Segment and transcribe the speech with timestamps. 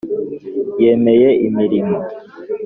[0.83, 1.97] yemeye imirimo.